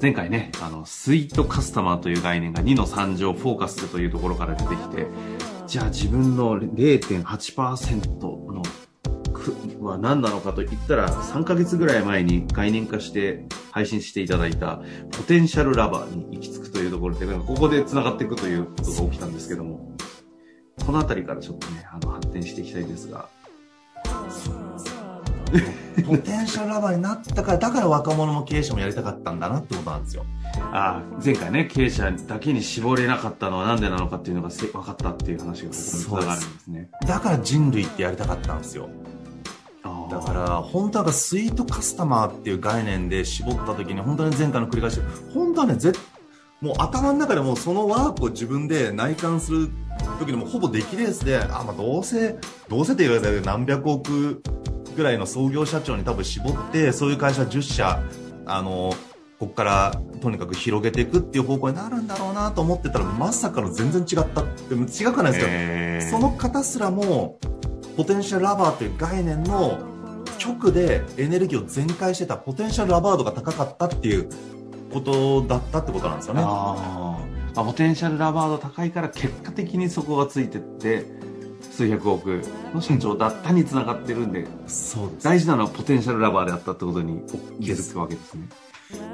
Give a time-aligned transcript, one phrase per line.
[0.00, 5.06] 前回ね、あの、スイートカスタマーという概念が2の3乗フォーカスというところから出てきて、
[5.66, 8.62] じゃあ自分の0.8%の
[9.80, 19.92] は何なのかと言ったら、3ヶ月ぐらい前に概念化して配信していただいた、ポテンシャルラバーに行き着くというところで、ここで繋がっていくということが起きたんですけども、
[20.84, 23.28] このあたりからちょっとね、あの、発展していきたいですが。
[26.06, 30.24] ポテンシャルラバーになったから、だから若者も経営者もやりたかったんだなってことなんですよ。
[30.72, 36.90] ああ、前回ね、経営者だけに絞れなかったのはなんでなのかっていうのが分かったっていう話がここにつながるんですね。
[37.06, 38.88] だから人類ってやりたかったんですよ。
[40.10, 45.00] だから本当はスイートカスタマーっていう概念で絞った時に本当に前回の繰り返し
[45.32, 45.92] 本当はねぜ
[46.60, 49.70] もう頭の中でもそのワークを自分で内観する
[50.18, 52.38] 時にもほぼ出来レースであ、まあ、どうせ
[52.68, 54.42] どうせって言われたら何百億
[54.96, 58.02] ぐらいの創業社長に多分絞ってそういう会社10社
[58.46, 58.94] あの
[59.38, 67.38] ここからとにかく広げていくっていう方向になるんだろうなと思ってたらまさかの全然違ったでも違くないですよその方すらも
[67.96, 69.78] ポテンシャルラバーという概念の
[70.42, 74.28] 直でエネルギーを全開してたポテンシャルラバードが高かったっていう
[74.92, 76.42] ことだったってことなんですよね。
[76.44, 77.18] あ
[77.56, 81.06] あポテンシャルラバード高いから結果的にそこがついてって
[81.72, 82.40] 数百億
[82.74, 87.22] の社長だったにつながってるんで、そうです大事なのはポテンシャルラバーであったってことに
[87.60, 88.48] 気づくわけですね。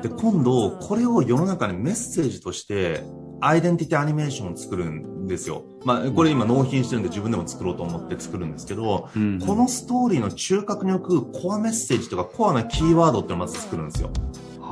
[0.02, 3.02] で、今度、これを世の中にメッセージとして、
[3.40, 5.64] アイデンティティアニメーションを作るんですよ。
[5.84, 14.10] まあ、これ今納品してるんで自分でも作ろうと思って作るんですけど、うん、このストーリーの中核に置くコアメッセージとかコアなキーワードっていうのをまず作るんですよ。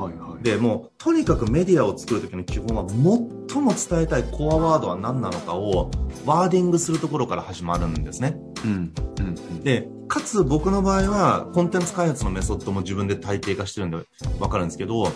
[0.01, 0.43] はいはい。
[0.43, 5.91] で、もう、とにかくメディアを作るときの基本は、最も伝えたいコアワードは何なのかを、
[6.25, 8.35] ワーディングするところから始まるんですね。
[8.65, 8.93] うん。
[9.19, 9.63] うん。
[9.63, 13.97] で、かつ僕の場合は、コンテンツ開発のメソッドも自分で体系化してるんで
[14.39, 15.07] わかるんですけど、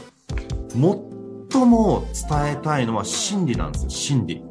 [0.70, 4.44] 最も伝えたいのは真理なんですよ、真理。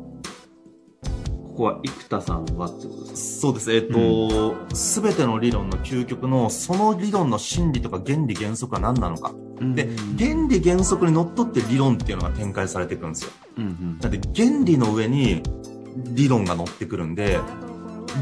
[1.55, 3.41] ここは生田さんはってことですか？
[3.43, 3.73] そうです。
[3.73, 9.33] えっ、と、す、べ、ての理論の究極の、その理論の真理とか原理原則は何なのか。
[9.61, 9.89] で、
[10.19, 13.31] 原理原則にのっとって理論っていうのが展開されていくんですよ。
[13.59, 15.45] うんうん、だって原理の上に
[15.97, 17.39] 理論が乗ってくるんで、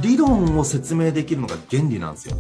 [0.03, 2.37] 理論を説明できるのが原理なんですよ。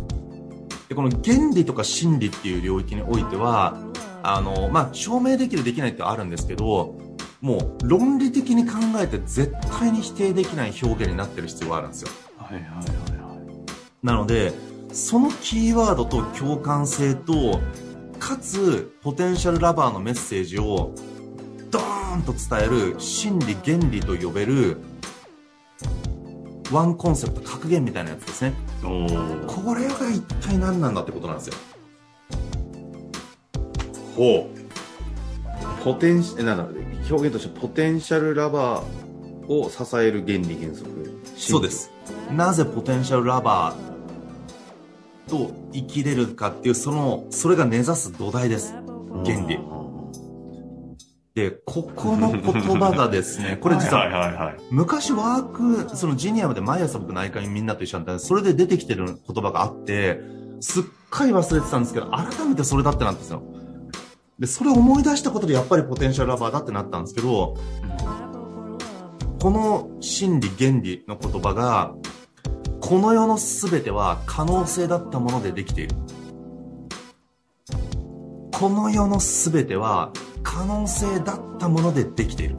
[0.90, 3.82] で、この原理とか真理っていう領域においては、
[4.22, 6.98] あの、まあ、証明できるできないってあるんですけど、
[7.42, 12.08] もう論理的に考えて絶対に否定できない表現になってる必要があるんですよ。
[12.38, 14.06] はいはいはいはい。
[14.06, 14.52] なので、
[14.92, 17.60] そのキーワードと共感性と、
[18.20, 20.94] かつ、ポテンシャルラバーのメッセージを、
[21.72, 24.76] ドーンと伝える真理原理と呼べる、
[26.70, 28.54] ワンコンセプト格言みたいなやつですね。
[28.82, 31.54] これが一体何なんだってことなんですよ。
[34.14, 34.61] ほう。
[35.82, 36.66] ポテンシ、なんだ
[37.10, 41.20] 表現としてポテンシャルラバーを支える原理原則。
[41.36, 41.90] そうです。
[42.30, 48.74] なぜポテンシャルラバーと生きれるかっていうそのそれが根ざす土台です。
[49.24, 49.58] 原理。
[51.34, 60.20] で、ここの言葉がですね、 これ実は、昔ワーク、そのジニアムで毎朝僕内科にみんなと一緒になったそれで出てきてる言葉があって、
[60.60, 63.42] すっかり忘れてたんですけど、改めてそれだってなんですよ。
[64.42, 67.54] で、それを思い出したことでやっぱりポテンシャルラバーだってなったんですけど、
[69.40, 71.94] この真理原理の言葉が、
[72.80, 75.94] この世の全ては可能性だったものでできている。
[78.52, 80.10] この世の全ては
[80.42, 82.56] 可能性だったものでできている。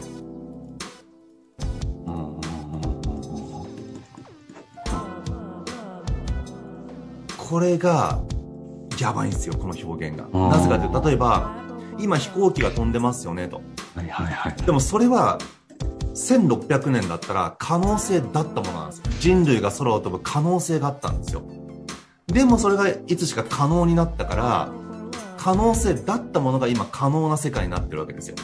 [7.37, 8.21] これが
[8.97, 10.29] やばいんですよ、この表現が。
[10.49, 11.62] なぜかというと、例えば、
[11.99, 13.57] 今飛行機が飛んでますよねと。
[13.95, 14.55] はいはいはい。
[14.63, 15.37] でもそれは、
[16.13, 19.03] 1600年だったら可能性だったものなんですよ。
[19.19, 21.43] 人類が空を飛ぶ可能性があったんですよ。
[22.27, 24.71] でもそれがいつしか可能になったから、
[25.37, 28.35] 可能性だったものが今可能な世界になってるわけですよ。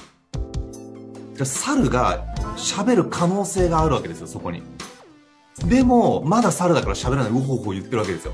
[1.35, 2.25] じゃあ猿が
[2.57, 4.63] 喋る可能性があるわけですよ、そこに。
[5.65, 8.33] でも、まだ猿だから喋らない、うほうほ言ってるわけですよ。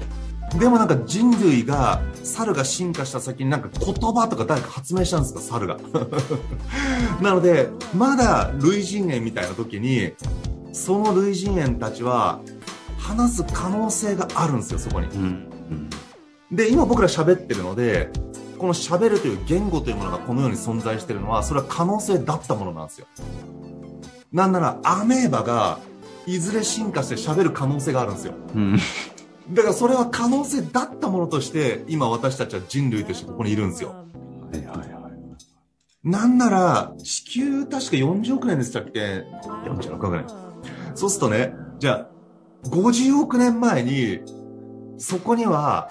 [0.60, 5.78] でもなんか人類が、猿が進化した先になんか言葉とか誰か発明したんですか、猿が。
[7.22, 10.14] なので、まだ類人猿みたいな時に、
[10.72, 12.40] その類人猿たちは、
[12.98, 15.08] 話す可能性があるんですよ、そこに。
[15.08, 15.24] うんう
[16.54, 18.10] ん、で、今僕ら喋ってるので、
[18.58, 23.08] この喋るという言語というものがこの世に存在しているのは、それは可能性だったものなんですよ。
[24.32, 25.80] なんなら、アメーバが、
[26.26, 28.34] いずれ進化して喋る可能性があるんですよ。
[28.56, 28.80] うん
[29.52, 33.90] だからそれは可能性だったものとして、今私たちは人類としてここにいるんですよ。
[33.90, 33.96] は
[34.54, 34.96] いはいはい。
[36.04, 39.24] なんなら、地球確か40億年でしたっけ
[39.66, 40.26] ?46 億年。
[40.94, 42.10] そうするとね、じゃあ、
[42.70, 44.20] 50億年前に、
[44.98, 45.88] そこには、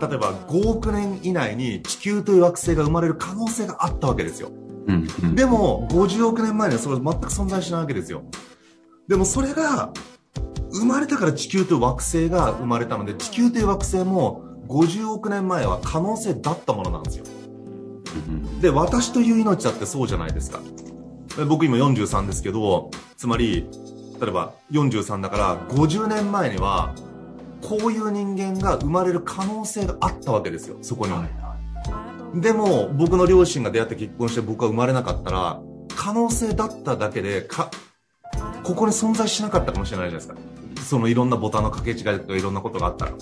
[0.00, 4.50] 例えば5億年以内に地球という惑星が生まれる可能性があったわけですよ。
[4.88, 8.24] うんうん、でも、50億年前にはそれ全く存在しないわけですよ。
[9.08, 9.92] でもそれが、
[10.76, 17.24] 生まれたから地球という惑星が生まれたので、地球という惑星も50億年前は可能性だったものなんですよ。
[18.60, 20.60] で、私という命だってそうじゃないですか。
[21.48, 23.68] 僕今43ですけど、つまり、
[24.20, 26.94] 例えば43だから50年前には、
[27.62, 31.12] こういう人間が生まれる可能性があったわけですよ、そこに。
[31.12, 31.26] は
[32.34, 35.60] い、でも、僕の両親が出会って結婚して僕は生まれなかったら、
[35.94, 37.70] 可能性だっただけで、か、
[38.62, 40.55] ここに存在しなかったかもしれないじゃないですか。
[40.82, 43.12] そのいろんなボタンの掛け違いとかいろんなことがあったら。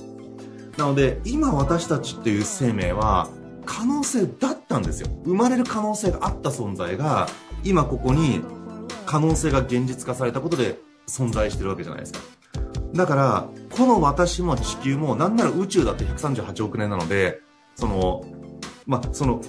[0.77, 3.29] なので、今私たちっていう生命は、
[3.65, 5.09] 可能性だったんですよ。
[5.25, 7.29] 生まれる可能性があった存在が、
[7.62, 8.43] 今ここに
[9.06, 12.21] 可能性が現実化されたことで存在してるわけじゃないですか。
[12.95, 17.41] だから、この私も地球も、なんなら宇宙だって138億年なので、
[17.75, 18.25] その、
[18.87, 19.41] まあ、その、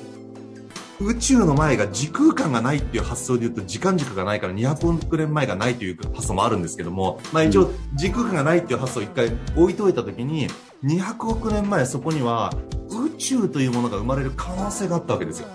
[1.02, 10.48] 宇宙の前が時空間がないっていう発想で言うと時間軸がないから200億年前がないという発想もあるんですけども、まあ一応時空間がないっていう発想を一回置いといた時に
[10.84, 12.54] 200億年前そこには
[12.90, 15.48] 宇宙というものが生まれる可能性があったわけですよ。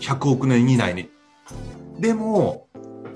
[0.00, 1.10] 100億年以内に。
[1.98, 2.68] でも、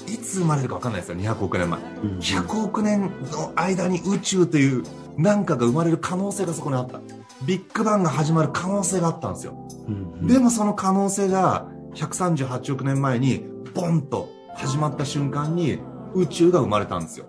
[0.07, 1.81] いつ生まれるか分かんないですよ、200億年前。
[1.81, 4.83] 100億年の間に宇宙という
[5.17, 7.01] 何かが生まれる可能性がそこにあった。
[7.47, 9.64] ビッグバンが始まる可能性があったんですよ。
[10.27, 13.45] でもその可能性が138億年前に
[13.75, 15.81] ボンと始まった瞬間に
[16.15, 17.27] 宇宙が生まれたんですよ。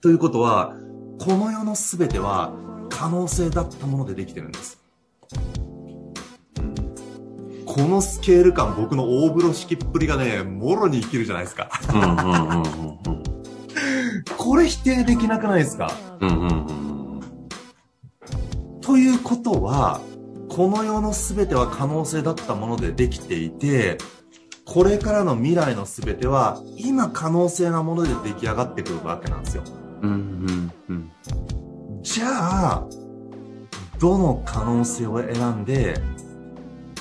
[0.00, 0.74] ということは、
[1.18, 2.52] この世の全ては
[2.88, 4.80] 可能性だったものでできてるんです。
[7.66, 11.68] このスケール感、僕の大風呂敷っぷりがね、もろに生きるじゃないですか。
[14.36, 16.78] これ否定できなくないですか、うんうんうん
[18.80, 20.00] ということは、
[20.58, 23.96] この世の全ては可能性だったものでできていて、
[24.64, 29.62] これからの未来の全ては、今可能性なもので出来上がってくるわけなんですよ。
[30.02, 31.12] うんうんうん、
[32.02, 32.86] じゃあ、
[34.00, 35.94] どの可能性を選んで、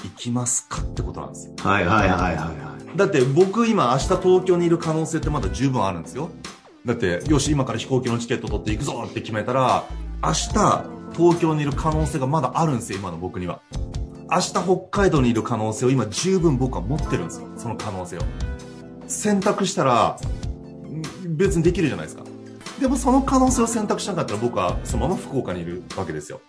[0.06, 1.56] いきますかってことなんですよ。
[1.58, 2.96] はいはいはいはい、はい。
[2.96, 6.30] だって僕今明日東京にいる可能性ってまだ十分あるんですよ。
[6.86, 9.84] だって、よし、今から飛行機のチケット取って行くぞって決めたら、
[10.22, 13.62] 明日、東京にいる可能性がまだあるんですよ、今の僕には。
[14.30, 18.22] 明日北海道にいる可能性を今十分僕は持ってるんですよ、その可能性を。
[19.08, 20.20] 選択したら、
[21.26, 22.24] 別にできるじゃないですか。
[22.80, 26.42] でもその可能性を選択しなかったら僕はそのまま福岡にいるわけですよ。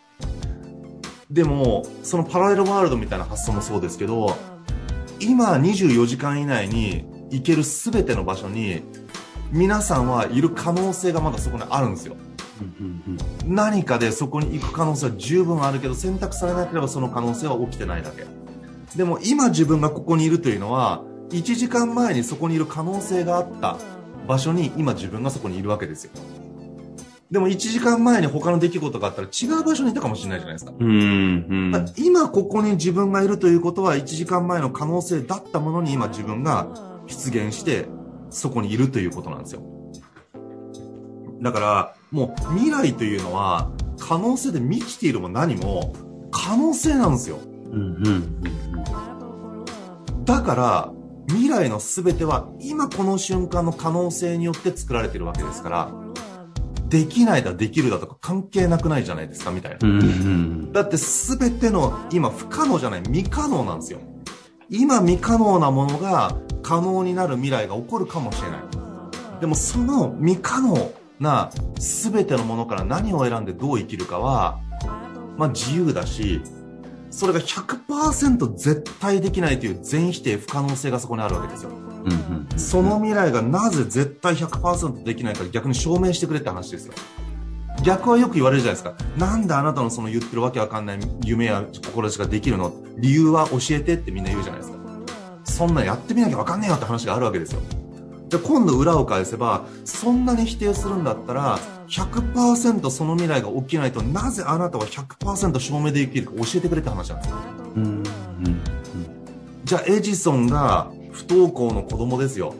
[1.30, 4.36] でも、そのパラレルワールドみたいな発想もそうですけど、
[5.20, 8.82] 今24時間以内に行ける全ての場所に
[9.50, 12.16] 皆さんはいる可能性がまだそこにあるんですよ。
[13.44, 18.26] 何かでそこに行く可能性は十分あるけど選択されなければその可能性は起きてないだけ
[18.96, 23.76] でも今自分がここにいるというのは1時間前にそこにいる可能性があった
[24.26, 26.12] 場所に今自分がそこにいるわけですよ
[27.30, 30.72] でも1時間前に他の出来事があったら違う場所にいたかもしれないじゃないですか。
[30.78, 36.68] うん、うん、今ここに自分がいるということは1時間前の可能性だったものに今自分が
[37.06, 37.86] 出現して
[38.30, 39.62] そこにいるということなんですよ。
[41.42, 45.94] だから、もう未来というのは可能性で満ちているも何も
[46.30, 47.38] 可能性なんですよ。
[50.24, 50.92] だから、
[51.28, 55.92] 未来の全ては今この瞬間の可能性によって作られてるわけですから、
[56.88, 60.72] できないだできるだとか関係なくないじゃないですかみたいな。
[60.72, 64.00] だって全ての今不可能じゃない未可能なんですよ。
[64.70, 68.60] 今未可能なものが可能になる未来が起こるかもしれない
[69.40, 74.60] でもその未可能な全てのものから何を選んでどう生きるかは、
[75.36, 76.40] まあ、自由だし
[77.10, 86.94] それが100%絶対できないという全否定不可能性がそこにあるわけですよ、うんうんうん、その未来がなぜ絶対100%できないか逆に証明してくれって話ですよ
[87.84, 88.96] 逆はよく言われるじゃないですか。
[89.16, 92.74] なんであなたのその言ってるわけわかんない夢や志ができるの？
[92.96, 94.78] 理由は教えてってみんな言うじゃないですか。
[95.44, 97.60] そんなやってみなきゃわかんねえよって話があるわけですよ。
[98.28, 101.58] で、今度裏を返せば、そんなに否定するんだったら、
[101.88, 107.36] 100%その未来が起きないとなぜあなたは100%証明できるか教えてくれって話なんですよ。
[107.76, 108.04] うんうんうん、
[109.64, 112.54] じゃあエジソンが不登校の子供ですよ。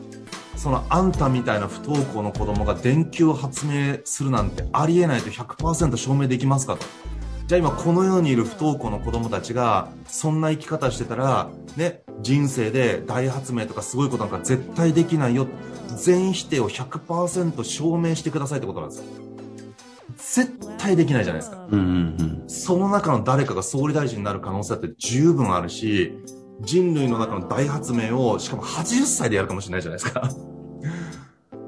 [0.55, 6.85] そのあんたみたいな不登校の子供が電球を発明するなんてありえないと100%証明できますかと。
[7.49, 15.47] じゃあ今この世にいる不登校の子供たちがそんな生き方してたら、ね、人生で大発明とかすごいことなんか絶対できないよ。
[15.97, 19.05] 全否定を100%証明してくださいってことなんですよ。
[20.15, 21.65] 絶対できないじゃないですか。
[21.71, 21.85] うんうん
[22.19, 26.19] うん、その中の誰かが総理大臣になる可能性だって十分あるし、
[26.61, 30.29] 人類の中の大発明を、しかも80歳でやるかもしれないじゃないですか。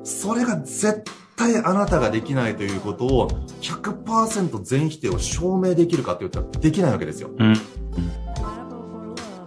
[0.03, 1.01] それが絶
[1.41, 3.29] 対あなたができないということを
[3.61, 7.31] 100%全否定を証明できるかって言ったらできないわけですよ。
[7.37, 7.53] うん、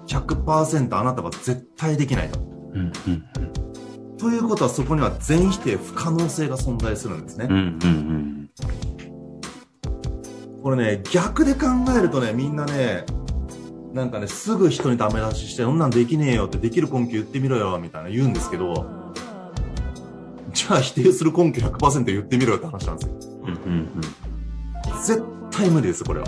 [0.07, 2.41] 100%あなたは絶対できないと。
[2.41, 3.25] うんうん
[4.17, 7.47] ということはそこには全否定不可能性が存在するんですね。
[7.51, 8.51] うんうんうん
[10.63, 13.05] これね、逆で考えるとね、みんなね、
[13.93, 19.04] なんかね、すぐ人にダメ出しして、そんなんできねえよって、できる根拠言ってみろよ、みたいな言うんですけど、
[20.55, 23.15] じゃあ否定する根拠100%言ってみろよって話なんですよ。
[23.43, 24.01] うんうんうん、
[25.05, 26.27] 絶対無理です、これは。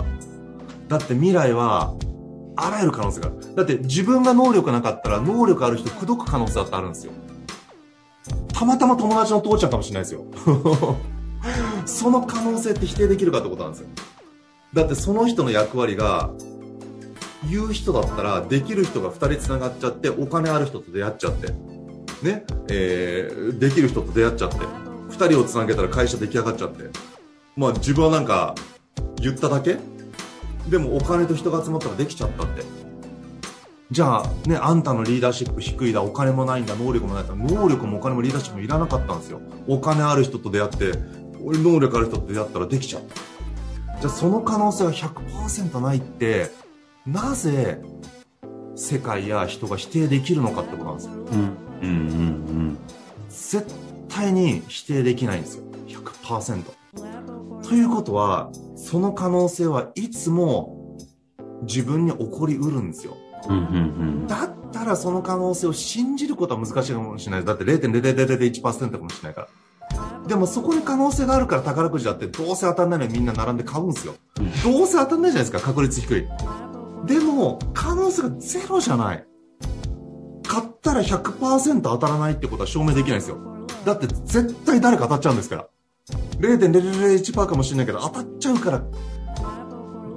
[0.87, 1.95] だって未来は、
[2.55, 3.55] あらゆる可能性がある。
[3.55, 7.13] だって自分が能力なかったら、能力ある人口説く可能性だってあるんですよ。
[8.53, 10.25] たまたま友達の父ちゃんかもしれないですよ。
[11.85, 13.87] その可能性って否定できるかってことなんですよ。
[14.73, 16.31] だってその人の役割が、
[17.49, 21.53] 言う人だったらできる人が2人つながっちゃってお金ある人と出会っちゃって
[22.23, 26.89] ねえー、できる人と出会っちゃって2人をつなげたら会社出来上がっちゃって。
[27.55, 28.55] まあ自分はなんか
[29.17, 29.77] 言っただけ？
[30.69, 32.63] でもお金と人が集まったらできちゃったって。
[33.89, 37.35] じゃあねあんたのリーダーシップ低いだお金もないんだ能力もないんだ。
[37.35, 39.39] 能力もお金もリーダーシップもいらなかったんですよ。
[39.67, 40.91] お金ある人と出会って
[41.41, 43.15] 俺能力ある人と出会ったらできちゃった。
[44.01, 46.51] じゃあその可能性が100%ないって
[47.05, 47.81] なぜ
[48.75, 51.13] 世界や人が否定できるのかってことなんですよ。
[51.13, 51.57] うん。
[51.81, 51.99] うんうんう
[52.73, 52.77] ん。
[53.29, 53.65] 絶
[54.09, 55.63] 対に否定できないんですよ。
[55.87, 56.63] 100%。
[57.67, 60.97] ということは、その可能性はいつも
[61.63, 63.17] 自分に起こりうるんですよ。
[63.49, 63.67] うんうんう
[64.23, 67.45] ん、だったらその可能性を信じることは難しいかもしれない。
[67.45, 69.47] だって0.0001%かもしれないから。
[70.27, 74.15] でもそこに可能性があるから宝くじだってどうせ当たんないのにみんな並んで買うんですよ。
[74.63, 76.27] どうせ当たんないじゃないですか、確率低い。
[77.05, 79.25] でも、可能性がゼロじゃない。
[80.87, 83.37] 買ったら100%当たらないってことは証明できないんですよ。
[83.83, 85.67] だって絶対誰か当たっちゃうんですから。
[86.39, 88.81] 0.001%かもしれないけど当たっちゃうから、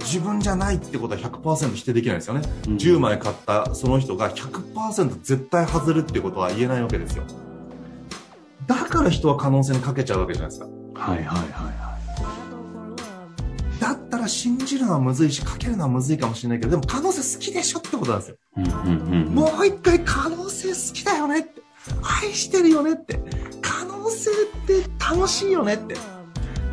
[0.00, 2.42] 自分じゃないってことは100%否定できないですよね。
[2.68, 7.24] うん、10枚買ったその人が100%絶対外るってことは言えないわけですよ。
[8.66, 10.66] だから人は可能性にかけちゃうわけじゃないですか。
[10.94, 11.38] はいはいはい
[11.80, 11.89] はい。
[13.80, 18.36] だったら信じるのはむずいし、かけるのはむずいかもしれないけど、でも可能性好きでしょってことなんですよ。
[19.30, 21.62] もう一回可能性好きだよねって。
[22.22, 23.18] 愛してるよねって。
[23.62, 24.34] 可能性っ
[24.66, 25.96] て楽しいよねって。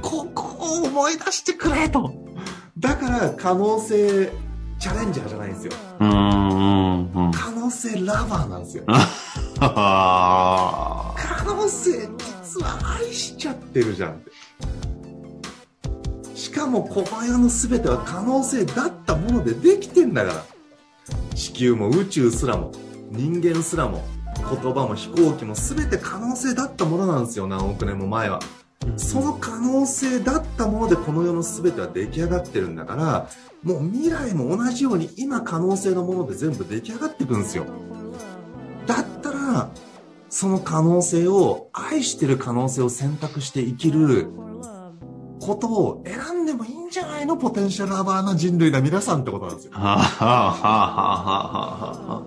[0.02, 2.14] ここを思い出してくれと。
[2.78, 4.30] だから可能性
[4.78, 5.74] チャレンジャーじゃないんですよ。
[6.02, 8.84] うんうんうん、可能性ラバーなんですよ。
[9.60, 14.32] 可能性実は愛しちゃってるじゃんって。
[16.38, 20.46] しかもこの世の全ては可能性だったものでできてんだから。
[21.34, 22.72] 地球も宇宙すらも
[23.10, 24.04] 人間すらも
[24.38, 27.48] 言葉も飛行機も全て可能性だったものなんですよ。
[27.48, 28.40] 何億年も前は。
[28.98, 33.30] その可能性だったものでこの世の全ては出来上がってるんだから
[33.64, 37.66] もう未来も同じように今可能性のもので全部出来上がっていくんですよ。
[38.86, 39.72] だったら
[40.30, 44.30] その可能性を愛してる可能性を選択して生きる
[45.48, 47.38] ことを選んでもいいんじゃないの？
[47.38, 49.72] ポテンシャルラバーな人類な皆さんってことなんですよ。
[49.72, 52.24] はあ、はあはあはあはあ、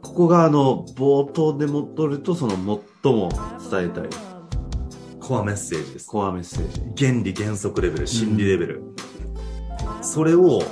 [0.00, 2.54] ここがあの、冒頭で戻ると、その
[3.02, 3.28] 最も
[3.70, 4.08] 伝えたい。
[5.20, 6.08] コアメッセージです。
[6.08, 7.06] コアメッセージ。
[7.06, 8.80] 原理原則レベル、心理レベル。
[8.80, 10.62] うん、それを、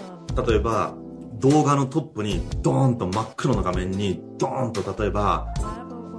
[0.49, 0.95] 例えば、
[1.35, 5.47] 動画のトップにドーンと真っ黒の画面にドーンと例えば、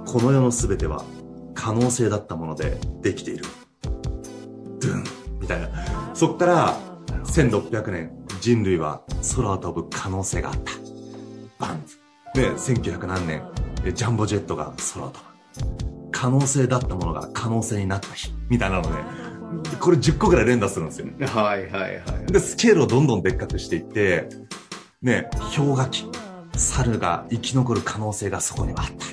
[0.06, 1.04] この世の全ては
[1.54, 3.44] 可能性だったものでできている。
[4.80, 5.04] ドゥン
[5.40, 5.68] みたいな。
[6.14, 6.78] そっから
[7.24, 8.10] 1600年
[8.40, 9.02] 人類は
[9.36, 10.72] 空を飛ぶ可能性があった。
[11.58, 11.84] バン
[12.34, 13.42] で、1900何年、
[13.94, 15.30] ジャンボジェットが空を飛ぶ。
[16.12, 18.32] 可能性だったものが可能性になった日。
[18.48, 18.88] みたいなので、
[19.80, 21.06] これ10個ぐらい連打するんですよ。
[21.26, 22.32] はいはいはい。
[22.32, 24.28] で、スケールをどんどんでっかくしていって、
[25.02, 26.06] ね、氷河期、
[26.56, 29.06] 猿が生き残る可能性がそこにはあった。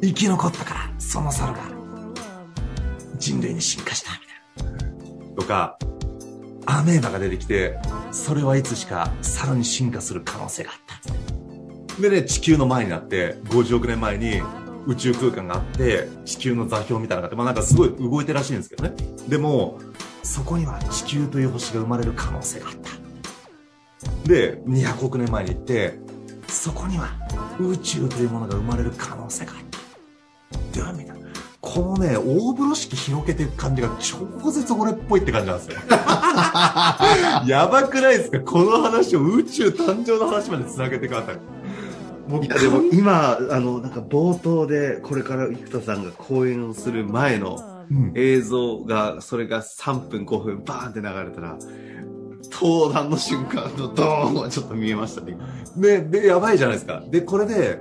[0.00, 1.60] 生き残ったから、その猿が
[3.18, 4.23] 人類に進化した。
[5.36, 5.78] とか、
[6.66, 7.78] アメーバが出てきて、
[8.10, 10.76] それはいつしか猿に進化する可能性があっ
[11.96, 12.02] た。
[12.02, 14.42] でね、地球の前になって、50億年前に
[14.86, 18.94] 宇宙空間があって、地球の座標みたいなのがあって、まあなんかすごい動いてらしいんですけどね。
[19.28, 19.78] でも、
[20.22, 24.28] そこには地球という星が生まれる可能性があった。
[24.28, 25.98] で、200億年前に行って、
[26.48, 27.10] そこには
[27.58, 29.63] 宇宙というものが生まれる可能性があった。
[31.74, 35.76] このね、大風呂敷広げていく感じが超絶俺っぽいって感じなんですよ。
[37.46, 38.40] やばくないですか？
[38.40, 41.34] この話を宇宙誕生の話まで繋げてください。
[41.34, 47.58] いやでも今あのなんか冒頭でこれから生田さんが講演をする前の
[48.14, 51.58] 映像が、それが3分5分バーンって流れたら
[52.50, 55.36] 登壇の瞬間のドーンはちょっと見えましたね
[55.76, 57.78] ででやばいじゃないですかでこれで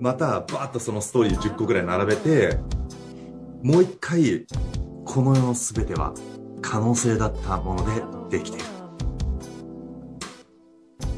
[0.00, 2.58] またバーッとそのストーリー10個ぐらい並べて
[3.62, 4.46] もう一回
[5.04, 6.12] この世の全ては
[6.60, 8.66] 可能性だったものでできている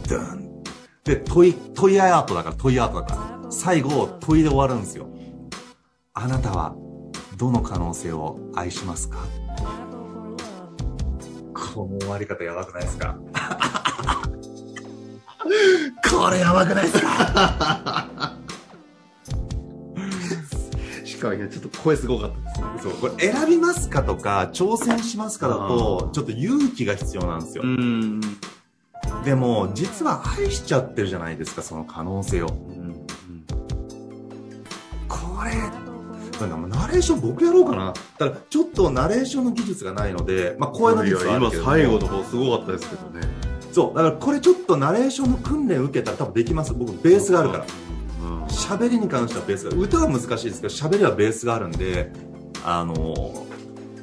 [0.09, 0.63] ドン
[1.05, 3.51] で、問い、問いアートだから、問いアートだから。
[3.51, 5.07] 最後、問いで終わるんですよ。
[6.15, 6.75] あなたは、
[7.37, 9.19] どの可能性を愛しますか？
[11.53, 13.19] この終わり方やばくないですか？
[16.11, 18.34] これやばくないですか？
[21.25, 22.67] しかも、ちょっと声すごかったですね。
[22.83, 27.65] そう、これ選びますかとか、挑戦しますかだと、ちょっと勇気が必要なんですよ。
[27.65, 28.21] うん
[29.23, 32.47] でも実は愛しちゃってるじゃないですかその可能性を、
[35.09, 35.53] これ
[36.69, 37.93] ナレーション僕やろうかな。
[38.19, 43.21] ただちょっとナレーションの技術がないので、まあ、声の技術はあるけど今最後の方すごかったですけどね。
[43.73, 46.73] そうだからこれちょっとナレーションの訓練受けたら多分できます。
[46.73, 47.67] 僕ベースがあるから
[48.49, 52.11] 喋、うん、りに関してはベースが歌は難しいですけど喋りはベースがあるんで
[52.65, 53.47] あの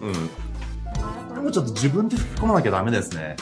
[0.02, 1.34] うん。
[1.34, 3.36] でもちょっと自分で吹き込まなきゃダメですね。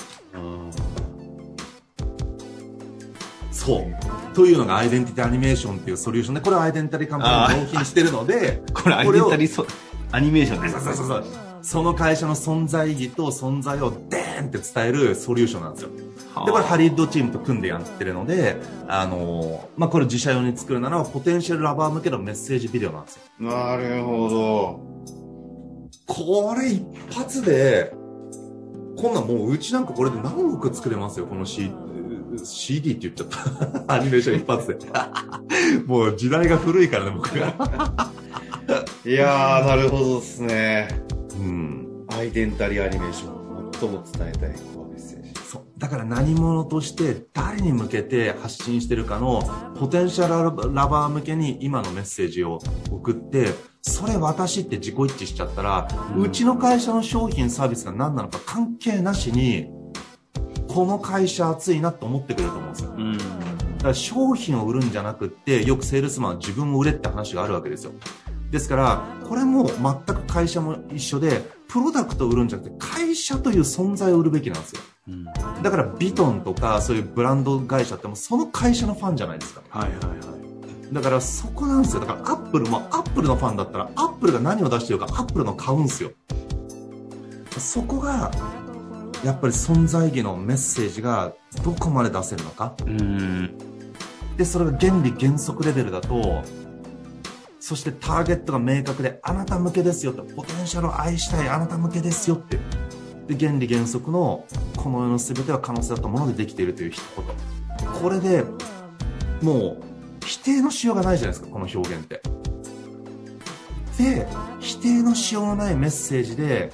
[3.52, 4.36] そう。
[4.36, 9.66] というのがアイデンティティアニメーションっていうソリューションでこれはアイデンティティカンパニー納品してるので これアイデンティティ
[10.12, 10.84] アニメーションです。
[10.84, 11.26] そうそうそう
[11.62, 15.90] その会社の存在意義と存在をデって伝えるソリューションなんですよ
[16.46, 24.80] でこれハリウッドチームと組んでやってるのであのまあこれ自社用に作るならポテンシャルラバー向けのメッセージビデオなんですよなるほど
[26.06, 27.92] これ一発で
[28.98, 31.72] こんなんもううちなんかこれで何億作れますよこの C
[32.44, 33.28] CD って言っちゃっ
[33.88, 33.94] た。
[33.96, 34.78] アニメーション一発で。
[35.86, 37.54] もう時代が古いからね、僕が。
[39.06, 40.88] いやー、なるほどですね。
[41.40, 42.06] うん。
[42.10, 43.39] アイデンタリーアニメーション、
[43.80, 45.34] 最も伝えたいコアメッセージ。
[45.42, 45.64] そう。
[45.78, 49.42] だから何者として誰に向けて発信してるかの
[49.80, 52.60] ポテンシャルラバー向けに今のメッセージを
[52.92, 53.48] 送って、
[53.82, 59.68] それ私って自己一致しちゃったら、うん、うちの会社の商品サービスが何なのか関係なしに、
[60.68, 62.94] この会社熱いなって思ってくれると思うんですよ。
[62.96, 67.94] うん、だから商品を売るんじゃなくって、よくセールスマンは自分を売れって話があるわけですよ。
[68.52, 74.82] ですから、これも全く会社も一緒で、プロダクトを売るんじゃなくて、会社という存在を売るべきなんですよ。
[75.08, 75.32] うん、だ
[75.72, 79.62] からビトンとかそういうブランド会社ってもその会社のファンじゃないですか。
[79.70, 80.16] はいはいは
[80.92, 80.94] い。
[80.94, 82.02] だからそこなんですよ。
[82.02, 86.12] だからアップルもアップルのファンだったら、アップルが何を出してるかアップルの買うんですよ。
[87.58, 88.32] そこが
[89.24, 92.74] やっぱり存在意義のメッセージがどこまで出せるのか
[94.38, 96.42] でそれが原理原則レベルだと
[97.70, 102.58] そしてターゲットが明確であなた向けですよってポテンシャルを愛したいあなた向けですよって。
[103.28, 107.92] で原理原則のこの世の全ては可能性だったものでできているという一言。
[108.02, 108.44] これで
[109.44, 109.84] もう
[110.26, 112.24] 否定のしようがないじゃないですかこの表現って。
[114.00, 114.28] で
[114.60, 116.72] 否定のしようがないメッセージで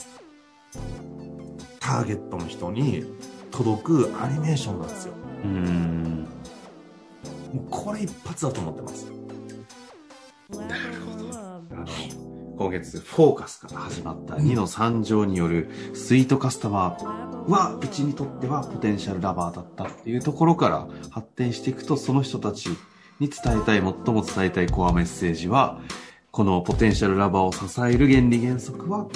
[1.81, 3.03] ターゲットの人に
[3.51, 5.13] 届くアニメーションなんですよ。
[5.43, 6.25] うん。
[7.53, 9.24] もうこれ一発だと思ってます
[10.49, 11.25] なるほど
[12.57, 22.69] 今月フォーカスから始まった2の3乗によるスイートカスタマーは、うちにとってはポテンシャルラバーだったっていうところから発展していくと、その人たち
[23.19, 25.81] に伝えたい、最も伝えたいコアメッセージは、
[26.31, 29.07] このポテンシャルラバーを支える原理原則は、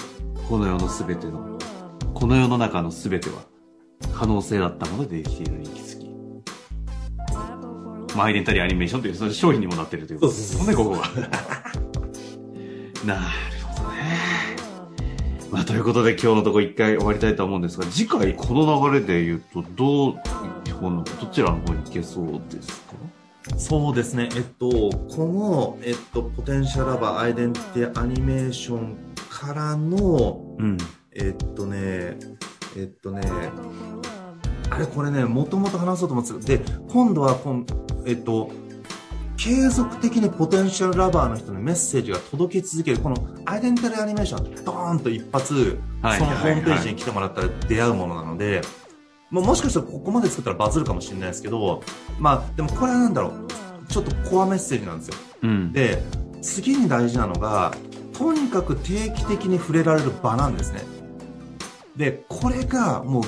[0.50, 1.58] この世の全ての、
[2.14, 3.44] この世の中の全ては、
[4.14, 5.99] 可能性だったものでできているに気づき。
[8.20, 10.38] まあ、アイデンタリーアニメーションという、その商品にもなっているということで。
[10.40, 11.08] すね、ここは。
[13.06, 13.22] なる
[13.64, 13.98] ほどね。
[15.50, 20.16] まあ、ということで今日のとこ一回終わりたいと思うんですが、次回この流れで言うと、どう、
[21.22, 22.68] どちらの方に行けそうです
[23.48, 23.58] か？
[23.58, 28.98] そうですね、えっと、この、えっと、ポテンシャルラバーアイデンティティアニメーション
[29.30, 30.78] からの、うん、
[31.14, 32.18] えっとね、
[32.76, 33.22] えっとね、
[34.70, 37.66] あれこれね、もともと話そうと思ってたで、今度はこん、
[38.06, 38.52] えっと、
[39.38, 48.62] 継続的にポテンシャルラバーの人にメッセージが届き続ける、このアイデンティティアニメーションドーンと一発、そのホームページに来てもらったら出会うものなので、
[49.30, 51.84] ももしかしたらここまで作ったらバズるかもしれないですけど、
[52.20, 53.48] まあ、でもこれはなんだろう、
[53.88, 55.16] ちょっとコアメッセージなんですよ。
[55.44, 56.02] うん、で、
[56.42, 57.74] 次に大事なのが、
[58.14, 60.82] とにかく定期的に触れられる場なんですね。
[61.96, 63.24] で、これがもう、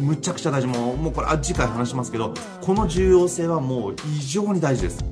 [0.00, 0.66] むちゃくちゃ大事。
[0.66, 5.04] もう、もうこれ、あ、次回話しますけど、この重要性はもう異常に大事です。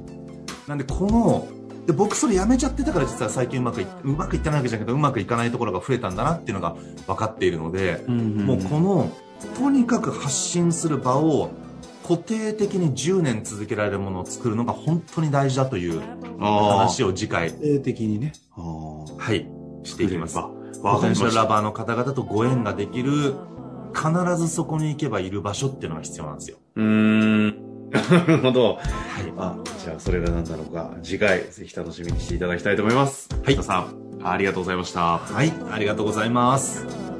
[0.66, 1.48] なんで、この、
[1.86, 9.12] で、僕それやめちゃってたから実は最近うまくいっうまくいってないわけじゃなくて、うまくいかないところが増えたんだなっていうのが分かっているので、うんうんうん、もうこの、
[9.56, 11.50] とにかく発信する場を
[12.02, 16.00] 固定的に10年続けられるものを作るのが本当に大事だという
[16.40, 17.50] 話を次回。
[17.50, 18.32] 固定的にね。
[18.56, 19.48] はい。
[19.84, 20.36] していきます。
[20.82, 23.34] ポテンシャルラバーの方々とご縁ができる、
[23.96, 26.58] 必ずそこに行けばいる場所っていうのが必要なんですよ。
[26.76, 27.46] うん。
[27.90, 28.74] なるほど。
[28.74, 29.32] はい。
[29.38, 33.28] あ、じゃあそれが何なのか、次回ぜひ楽しみにしていただきたいと思います。
[33.42, 33.62] はい。
[33.62, 35.18] さん、ありがとうございました。
[35.18, 35.52] はい。
[35.70, 37.15] ありがとうございます。